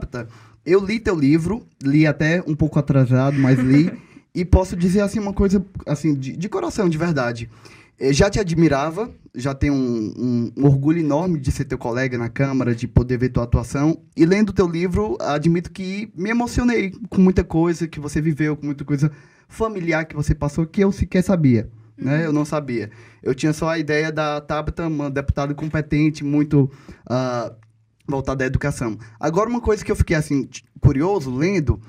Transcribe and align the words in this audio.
Tabata, 0.00 0.28
eu 0.64 0.84
li 0.84 0.98
teu 0.98 1.14
livro, 1.14 1.66
li 1.82 2.06
até 2.06 2.42
um 2.46 2.54
pouco 2.54 2.78
atrasado, 2.78 3.38
mas 3.38 3.58
li. 3.58 3.90
e 4.34 4.44
posso 4.44 4.76
dizer 4.76 5.00
assim 5.00 5.18
uma 5.18 5.32
coisa 5.32 5.64
assim 5.86 6.14
de, 6.14 6.36
de 6.36 6.48
coração, 6.48 6.88
de 6.88 6.96
verdade. 6.96 7.50
Eu 7.98 8.12
já 8.14 8.30
te 8.30 8.40
admirava, 8.40 9.10
já 9.34 9.54
tenho 9.54 9.74
um, 9.74 10.52
um, 10.56 10.64
orgulho 10.64 11.00
enorme 11.00 11.38
de 11.38 11.52
ser 11.52 11.66
teu 11.66 11.76
colega 11.76 12.16
na 12.16 12.30
Câmara, 12.30 12.74
de 12.74 12.88
poder 12.88 13.18
ver 13.18 13.28
tua 13.28 13.44
atuação. 13.44 14.00
E 14.16 14.24
lendo 14.24 14.54
teu 14.54 14.66
livro, 14.66 15.18
admito 15.20 15.70
que 15.70 16.10
me 16.16 16.30
emocionei 16.30 16.92
com 17.10 17.20
muita 17.20 17.44
coisa 17.44 17.86
que 17.86 18.00
você 18.00 18.20
viveu, 18.20 18.56
com 18.56 18.64
muita 18.64 18.84
coisa 18.84 19.12
familiar 19.48 20.06
que 20.06 20.16
você 20.16 20.34
passou 20.34 20.64
que 20.64 20.82
eu 20.82 20.90
sequer 20.90 21.22
sabia. 21.22 21.68
Né? 21.98 22.24
Eu 22.24 22.32
não 22.32 22.46
sabia. 22.46 22.90
Eu 23.22 23.34
tinha 23.34 23.52
só 23.52 23.68
a 23.68 23.78
ideia 23.78 24.10
da 24.10 24.40
Tabata, 24.40 24.86
uma 24.86 25.10
deputada 25.10 25.52
competente, 25.52 26.24
muito 26.24 26.70
uh, 27.04 27.54
voltada 28.10 28.44
à 28.44 28.46
educação. 28.46 28.98
Agora, 29.18 29.48
uma 29.48 29.60
coisa 29.60 29.84
que 29.84 29.90
eu 29.90 29.96
fiquei 29.96 30.16
assim 30.16 30.48
curioso 30.80 31.34
lendo 31.34 31.80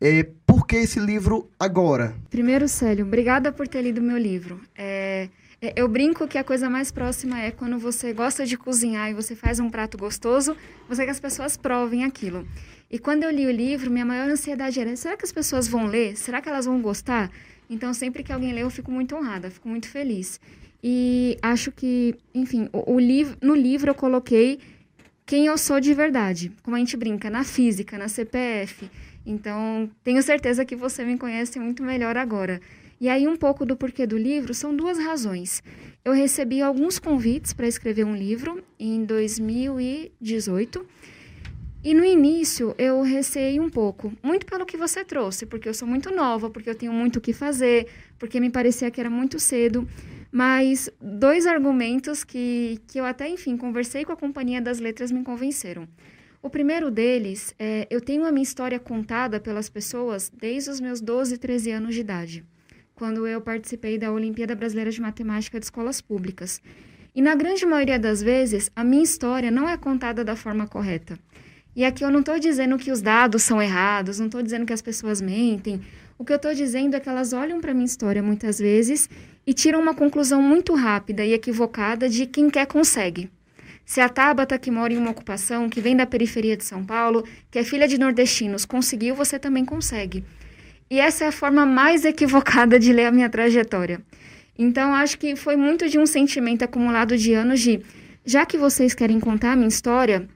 é 0.00 0.26
por 0.46 0.66
que 0.66 0.76
esse 0.76 1.00
livro 1.00 1.48
agora? 1.58 2.14
Primeiro, 2.30 2.68
Célio, 2.68 3.06
obrigada 3.06 3.52
por 3.52 3.66
ter 3.66 3.82
lido 3.82 4.02
meu 4.02 4.18
livro. 4.18 4.60
É, 4.76 5.28
é, 5.60 5.72
eu 5.76 5.88
brinco 5.88 6.28
que 6.28 6.36
a 6.36 6.44
coisa 6.44 6.68
mais 6.68 6.90
próxima 6.90 7.40
é 7.40 7.50
quando 7.50 7.78
você 7.78 8.12
gosta 8.12 8.44
de 8.44 8.56
cozinhar 8.56 9.10
e 9.10 9.14
você 9.14 9.34
faz 9.34 9.58
um 9.58 9.70
prato 9.70 9.96
gostoso, 9.96 10.56
você 10.88 11.02
quer 11.02 11.06
que 11.06 11.10
as 11.12 11.20
pessoas 11.20 11.56
provem 11.56 12.04
aquilo. 12.04 12.46
E 12.90 12.98
quando 12.98 13.22
eu 13.22 13.30
li 13.30 13.46
o 13.46 13.50
livro, 13.50 13.90
minha 13.90 14.04
maior 14.04 14.28
ansiedade 14.28 14.78
era: 14.78 14.94
será 14.94 15.16
que 15.16 15.24
as 15.24 15.32
pessoas 15.32 15.66
vão 15.66 15.86
ler? 15.86 16.16
Será 16.16 16.40
que 16.40 16.48
elas 16.48 16.66
vão 16.66 16.80
gostar? 16.82 17.30
Então, 17.68 17.94
sempre 17.94 18.22
que 18.22 18.32
alguém 18.32 18.52
lê, 18.52 18.62
eu 18.62 18.70
fico 18.70 18.90
muito 18.90 19.16
honrada, 19.16 19.50
fico 19.50 19.68
muito 19.68 19.88
feliz. 19.88 20.38
E 20.82 21.38
acho 21.40 21.72
que, 21.72 22.14
enfim, 22.34 22.68
o, 22.70 22.94
o 22.96 23.00
livro, 23.00 23.36
no 23.40 23.54
livro 23.54 23.90
eu 23.90 23.94
coloquei 23.94 24.60
quem 25.26 25.46
eu 25.46 25.56
sou 25.56 25.80
de 25.80 25.94
verdade. 25.94 26.52
Como 26.62 26.76
a 26.76 26.78
gente 26.78 26.96
brinca, 26.96 27.30
na 27.30 27.44
física, 27.44 27.96
na 27.96 28.08
CPF. 28.08 28.90
Então, 29.26 29.90
tenho 30.02 30.22
certeza 30.22 30.64
que 30.64 30.76
você 30.76 31.04
me 31.04 31.16
conhece 31.16 31.58
muito 31.58 31.82
melhor 31.82 32.16
agora. 32.16 32.60
E 33.00 33.08
aí, 33.08 33.26
um 33.26 33.36
pouco 33.36 33.66
do 33.66 33.76
porquê 33.76 34.06
do 34.06 34.16
livro 34.16 34.54
são 34.54 34.74
duas 34.74 34.98
razões. 34.98 35.62
Eu 36.04 36.12
recebi 36.12 36.60
alguns 36.60 36.98
convites 36.98 37.52
para 37.52 37.66
escrever 37.66 38.04
um 38.04 38.14
livro 38.14 38.62
em 38.78 39.04
2018. 39.04 40.86
E 41.82 41.92
no 41.92 42.02
início 42.02 42.74
eu 42.78 43.02
receei 43.02 43.60
um 43.60 43.68
pouco, 43.68 44.10
muito 44.22 44.46
pelo 44.46 44.64
que 44.64 44.74
você 44.74 45.04
trouxe, 45.04 45.44
porque 45.44 45.68
eu 45.68 45.74
sou 45.74 45.86
muito 45.86 46.10
nova, 46.10 46.48
porque 46.48 46.70
eu 46.70 46.74
tenho 46.74 46.94
muito 46.94 47.16
o 47.16 47.20
que 47.20 47.34
fazer, 47.34 47.86
porque 48.18 48.40
me 48.40 48.48
parecia 48.48 48.90
que 48.90 48.98
era 48.98 49.10
muito 49.10 49.38
cedo. 49.38 49.86
Mas 50.36 50.90
dois 51.00 51.46
argumentos 51.46 52.24
que, 52.24 52.80
que 52.88 52.98
eu 52.98 53.04
até, 53.04 53.28
enfim, 53.28 53.56
conversei 53.56 54.04
com 54.04 54.10
a 54.10 54.16
Companhia 54.16 54.60
das 54.60 54.80
Letras 54.80 55.12
me 55.12 55.22
convenceram. 55.22 55.86
O 56.42 56.50
primeiro 56.50 56.90
deles 56.90 57.54
é 57.56 57.86
eu 57.88 58.00
tenho 58.00 58.24
a 58.24 58.32
minha 58.32 58.42
história 58.42 58.80
contada 58.80 59.38
pelas 59.38 59.68
pessoas 59.68 60.32
desde 60.36 60.70
os 60.70 60.80
meus 60.80 61.00
12, 61.00 61.38
13 61.38 61.70
anos 61.70 61.94
de 61.94 62.00
idade 62.00 62.44
quando 62.96 63.26
eu 63.26 63.40
participei 63.40 63.96
da 63.96 64.12
Olimpíada 64.12 64.54
Brasileira 64.54 64.90
de 64.90 65.00
Matemática 65.00 65.58
de 65.58 65.66
Escolas 65.66 66.00
Públicas. 66.00 66.60
E 67.14 67.22
na 67.22 67.34
grande 67.34 67.64
maioria 67.64 67.98
das 67.98 68.22
vezes, 68.22 68.70
a 68.74 68.82
minha 68.82 69.04
história 69.04 69.50
não 69.50 69.68
é 69.68 69.76
contada 69.76 70.24
da 70.24 70.34
forma 70.34 70.66
correta. 70.66 71.16
E 71.76 71.84
aqui 71.84 72.04
eu 72.04 72.10
não 72.10 72.20
estou 72.20 72.38
dizendo 72.38 72.78
que 72.78 72.92
os 72.92 73.02
dados 73.02 73.42
são 73.42 73.60
errados, 73.60 74.18
não 74.18 74.26
estou 74.26 74.42
dizendo 74.42 74.66
que 74.66 74.72
as 74.72 74.82
pessoas 74.82 75.20
mentem. 75.20 75.80
O 76.16 76.24
que 76.24 76.32
eu 76.32 76.36
estou 76.36 76.54
dizendo 76.54 76.94
é 76.94 77.00
que 77.00 77.08
elas 77.08 77.32
olham 77.32 77.60
para 77.60 77.74
minha 77.74 77.84
história 77.84 78.22
muitas 78.22 78.58
vezes 78.58 79.08
e 79.46 79.52
tiram 79.52 79.80
uma 79.80 79.94
conclusão 79.94 80.40
muito 80.40 80.74
rápida 80.74 81.24
e 81.24 81.32
equivocada 81.32 82.08
de 82.08 82.26
quem 82.26 82.48
quer 82.48 82.66
consegue. 82.66 83.30
Se 83.84 84.00
a 84.00 84.08
Tabata, 84.08 84.58
que 84.58 84.70
mora 84.70 84.92
em 84.92 84.96
uma 84.96 85.10
ocupação, 85.10 85.68
que 85.68 85.80
vem 85.80 85.96
da 85.96 86.06
periferia 86.06 86.56
de 86.56 86.64
São 86.64 86.84
Paulo, 86.84 87.24
que 87.50 87.58
é 87.58 87.64
filha 87.64 87.86
de 87.86 87.98
nordestinos, 87.98 88.64
conseguiu, 88.64 89.14
você 89.14 89.38
também 89.38 89.64
consegue. 89.64 90.24
E 90.88 90.98
essa 91.00 91.24
é 91.24 91.28
a 91.28 91.32
forma 91.32 91.66
mais 91.66 92.04
equivocada 92.06 92.78
de 92.78 92.92
ler 92.92 93.06
a 93.06 93.12
minha 93.12 93.28
trajetória. 93.28 94.00
Então, 94.56 94.94
acho 94.94 95.18
que 95.18 95.34
foi 95.34 95.56
muito 95.56 95.88
de 95.88 95.98
um 95.98 96.06
sentimento 96.06 96.62
acumulado 96.62 97.18
de 97.18 97.34
anos 97.34 97.60
de, 97.60 97.82
já 98.24 98.46
que 98.46 98.56
vocês 98.56 98.94
querem 98.94 99.18
contar 99.18 99.52
a 99.52 99.56
minha 99.56 99.68
história 99.68 100.28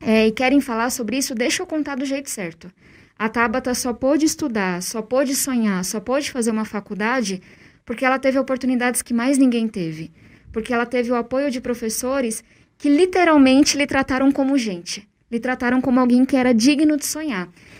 é, 0.00 0.26
e 0.26 0.32
querem 0.32 0.60
falar 0.60 0.90
sobre 0.90 1.18
isso, 1.18 1.34
deixa 1.34 1.62
eu 1.62 1.66
contar 1.66 1.96
do 1.96 2.06
jeito 2.06 2.30
certo. 2.30 2.72
A 3.20 3.28
Tabata 3.28 3.74
só 3.74 3.92
pôde 3.92 4.24
estudar, 4.24 4.82
só 4.82 5.02
pôde 5.02 5.34
sonhar, 5.34 5.84
só 5.84 6.00
pôde 6.00 6.30
fazer 6.30 6.50
uma 6.50 6.64
faculdade 6.64 7.42
porque 7.84 8.02
ela 8.02 8.18
teve 8.18 8.38
oportunidades 8.38 9.02
que 9.02 9.12
mais 9.12 9.36
ninguém 9.36 9.68
teve. 9.68 10.10
Porque 10.50 10.72
ela 10.72 10.86
teve 10.86 11.12
o 11.12 11.14
apoio 11.14 11.50
de 11.50 11.60
professores 11.60 12.42
que 12.78 12.88
literalmente 12.88 13.76
lhe 13.76 13.86
trataram 13.86 14.32
como 14.32 14.56
gente, 14.56 15.06
lhe 15.30 15.38
trataram 15.38 15.82
como 15.82 16.00
alguém 16.00 16.24
que 16.24 16.34
era 16.34 16.54
digno 16.54 16.96
de 16.96 17.04
sonhar. 17.04 17.50